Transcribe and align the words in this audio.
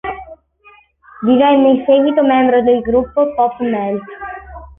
Divenne 1.21 1.69
in 1.69 1.83
seguito 1.85 2.23
membro 2.23 2.63
del 2.63 2.81
gruppo 2.81 3.31
pop 3.35 3.59
Melt. 3.59 4.01